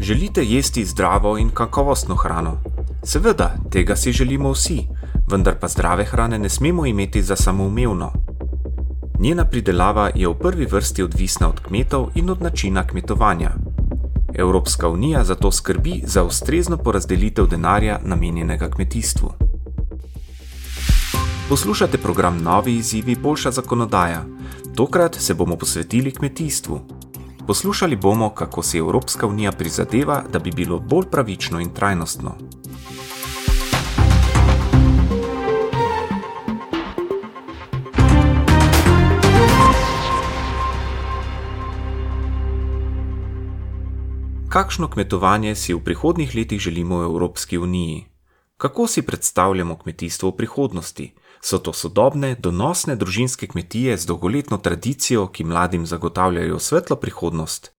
[0.00, 2.56] Želite jesti zdravo in kakovostno hrano?
[3.02, 4.86] Seveda, tega si želimo vsi,
[5.30, 8.12] vendar pa zdrave hrane ne smemo imeti za samoumevno.
[9.18, 13.50] Njena pridelava je v prvi vrsti odvisna od kmetov in od načina kmetovanja.
[14.34, 19.32] Evropska unija zato skrbi za ustrezno porazdelitev denarja namenjenega kmetijstvu.
[21.48, 24.24] Poslušate program Novi izzivi, boljša zakonodaja.
[24.74, 26.80] Tokrat se bomo posvetili kmetijstvu.
[27.46, 32.36] Poslušali bomo, kako si Evropska unija prizadeva, da bi bilo bolj pravično in trajnostno.
[44.48, 48.04] Kakšno kmetovanje si v prihodnih letih želimo v Evropski uniji?
[48.56, 51.14] Kako si predstavljamo kmetijstvo v prihodnosti?
[51.44, 57.72] So to sodobne, donosne družinske kmetije z dolgoletno tradicijo, ki mladim zagotavljajo svetlo prihodnost?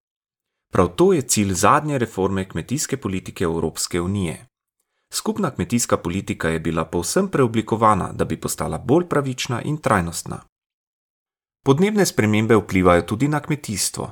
[0.71, 4.45] Prav to je cilj zadnje reforme kmetijske politike Evropske unije.
[5.13, 10.39] Skupna kmetijska politika je bila povsem preoblikovana, da bi postala bolj pravična in trajnostna.
[11.65, 14.11] Podnebne spremembe vplivajo tudi na kmetijstvo.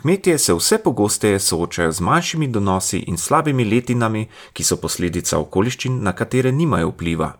[0.00, 6.02] Kmetje se vse pogosteje soočajo z manjšimi donosi in slabimi letinami, ki so posledica okoliščin,
[6.02, 7.32] na katere nimajo vpliva.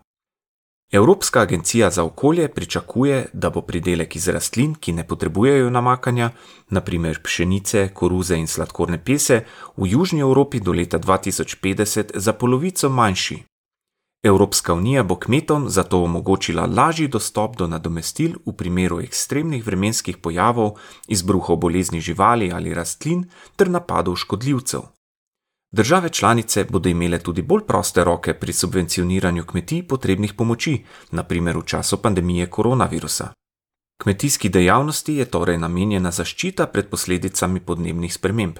[0.92, 6.31] Evropska agencija za okolje pričakuje, da bo pridelek iz rastlin, ki ne potrebujejo namakanja,
[6.70, 9.45] naprimer pšenice, koruze in sladkorne pese,
[9.77, 13.42] v Južni Evropi do leta 2050 za polovico manjši.
[14.23, 20.79] Evropska unija bo kmetom zato omogočila lažji dostop do nadomestil v primeru ekstremnih vremenskih pojavov,
[21.09, 23.25] izbruhov bolezni živali ali rastlin
[23.57, 24.95] ter napadov škodljivcev.
[25.72, 31.64] Države članice bodo imele tudi bolj proste roke pri subvencioniranju kmetij potrebnih pomoči, naprimer v
[31.64, 33.33] času pandemije koronavirusa.
[34.03, 38.58] Kmetijski dejavnosti je torej namenjena zaščita pred posledicami podnebnih sprememb.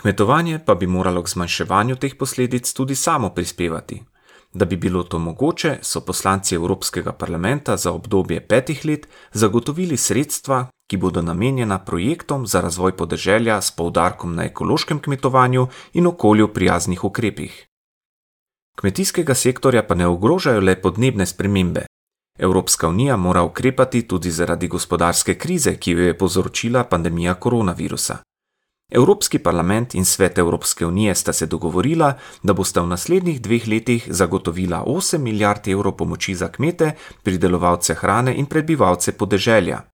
[0.00, 4.02] Kmetovanje pa bi moralo k zmanjševanju teh posledic tudi samo prispevati.
[4.54, 10.68] Da bi bilo to mogoče, so poslanci Evropskega parlamenta za obdobje petih let zagotovili sredstva,
[10.90, 17.04] ki bodo namenjena projektom za razvoj podeželja s poudarkom na ekološkem kmetovanju in okolju prijaznih
[17.04, 17.66] ukrepih.
[18.76, 21.86] Kmetijskega sektorja pa ne ogrožajo le podnebne spremembe.
[22.38, 28.18] Evropska unija mora ukrepati tudi zaradi gospodarske krize, ki jo je povzročila pandemija koronavirusa.
[28.90, 34.04] Evropski parlament in svet Evropske unije sta se dogovorila, da bosta v naslednjih dveh letih
[34.10, 39.93] zagotovila 8 milijard evrov pomoči za kmete, pridelovalce hrane in prebivalce podeželja.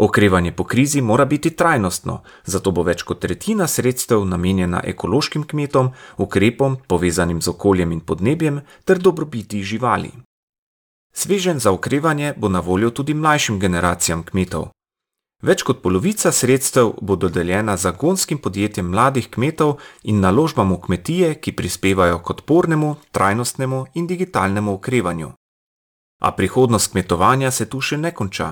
[0.00, 5.90] Okrevanje po krizi mora biti trajnostno, zato bo več kot tretjina sredstev namenjena ekološkim kmetom,
[6.16, 10.08] ukrepom povezanim z okoljem in podnebjem ter dobrobiti živali.
[11.12, 14.70] Svežen za okrevanje bo na voljo tudi mlajšim generacijam kmetov.
[15.42, 21.52] Več kot polovica sredstev bo dodeljena zagonskim podjetjem mladih kmetov in naložbam v kmetije, ki
[21.52, 25.30] prispevajo k odpornemu, trajnostnemu in digitalnemu okrevanju.
[26.24, 28.50] A prihodnost kmetovanja se tu še ne konča.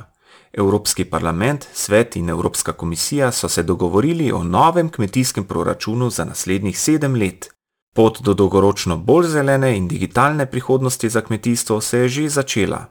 [0.53, 6.81] Evropski parlament, svet in Evropska komisija so se dogovorili o novem kmetijskem proračunu za naslednjih
[6.81, 7.50] sedem let.
[7.94, 12.87] Pot do dolgoročno bolj zelene in digitalne prihodnosti za kmetijstvo se je že začela.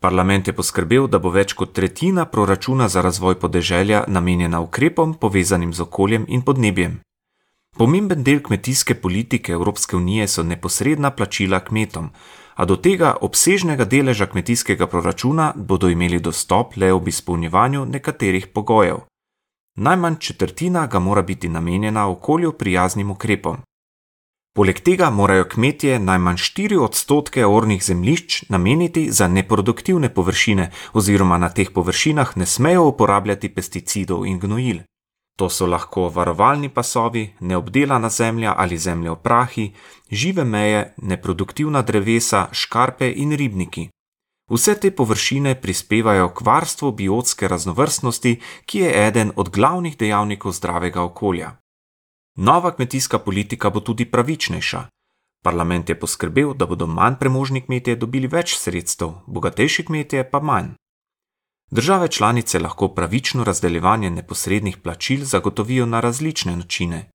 [0.00, 5.72] Parlament je poskrbel, da bo več kot tretjina proračuna za razvoj podeželja namenjena ukrepom povezanim
[5.74, 7.00] z okoljem in podnebjem.
[7.78, 12.08] Pomemben del kmetijske politike Evropske unije so neposredna plačila kmetom,
[12.54, 18.98] a do tega obsežnega deleža kmetijskega proračuna bodo imeli dostop le ob izpolnjevanju nekaterih pogojev.
[19.76, 23.62] Najmanj četrtina ga mora biti namenjena okolju prijaznim ukrepom.
[24.56, 31.48] Poleg tega morajo kmetje najmanj 4 odstotke ornih zemljišč nameniti za neproduktivne površine, oziroma na
[31.48, 34.78] teh površinah ne smejo uporabljati pesticidov in gnojil.
[35.38, 39.66] To so lahko varovalni pasovi, neobdelana zemlja ali zemlja v prahi,
[40.10, 43.88] žive meje, neproduktivna drevesa, škarpe in ribniki.
[44.50, 51.02] Vse te površine prispevajo k varstvu biotske raznovrstnosti, ki je eden od glavnih dejavnikov zdravega
[51.02, 51.52] okolja.
[52.36, 54.86] Nova kmetijska politika bo tudi pravičnejša.
[55.44, 60.74] Parlament je poskrbel, da bodo manj premožni kmetje dobili več sredstev, bogatejši kmetje pa manj.
[61.70, 67.10] Države članice lahko pravično razdeljevanje neposrednih plačil zagotovijo na različne načine.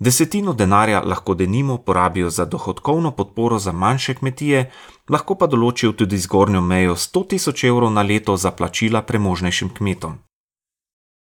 [0.00, 4.70] Desetino denarja lahko denimo porabijo za dohodkovno podporo za manjše kmetije,
[5.08, 10.18] lahko pa določijo tudi zgornjo mejo 100 tisoč evrov na leto za plačila premožnejšim kmetom.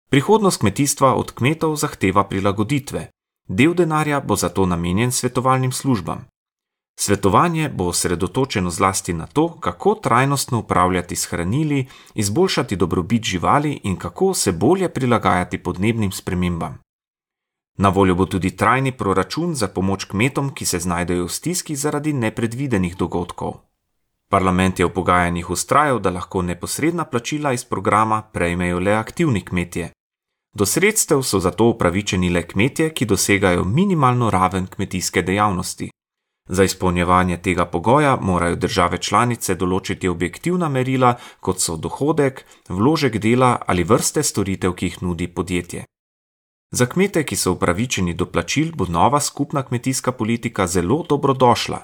[0.09, 3.07] Prihodnost kmetijstva od kmetov zahteva prilagoditve.
[3.47, 6.25] Del denarja bo zato namenjen svetovalnim službam.
[6.95, 11.85] Svetovanje bo osredotočeno zlasti na to, kako trajnostno upravljati s hranili,
[12.15, 16.77] izboljšati dobrobit živali in kako se bolje prilagajati podnebnim spremembam.
[17.77, 22.13] Na voljo bo tudi trajni proračun za pomoč kmetom, ki se znajdejo v stiski zaradi
[22.13, 23.53] nepredvidenih dogodkov.
[24.31, 29.91] Parlament je v pogajanjih ustrajal, da lahko neposredna plačila iz programa prejmejo le aktivni kmetje.
[30.53, 35.89] Do sredstev so zato upravičeni le kmetje, ki dosegajo minimalno raven kmetijske dejavnosti.
[36.47, 43.57] Za izpolnjevanje tega pogoja morajo države članice določiti objektivna merila, kot so dohodek, vložek dela
[43.67, 45.85] ali vrste storitev, ki jih nudi podjetje.
[46.71, 51.81] Za kmete, ki so upravičeni do plačil, bo nova skupna kmetijska politika zelo dobrodošla.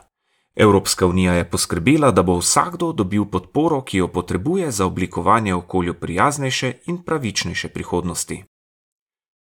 [0.56, 5.94] Evropska unija je poskrbela, da bo vsakdo dobil podporo, ki jo potrebuje za oblikovanje okolju
[5.94, 8.44] prijaznejše in pravičnejše prihodnosti.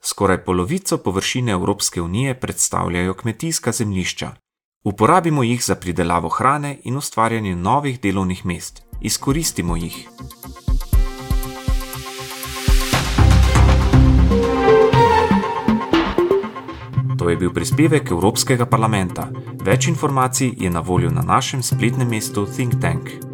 [0.03, 4.31] Skoraj polovico površine Evropske unije predstavljajo kmetijska zemljišča.
[4.83, 8.83] Uporabimo jih za pridelavo hrane in ustvarjanje novih delovnih mest.
[9.01, 10.09] Izkoristimo jih.
[17.17, 19.29] To je bil prispevek Evropskega parlamenta.
[19.63, 23.32] Več informacij je na voljo na našem spletnem mestu Think Tank.